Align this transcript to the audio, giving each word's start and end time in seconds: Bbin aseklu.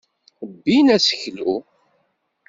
Bbin 0.51 0.87
aseklu. 0.95 1.53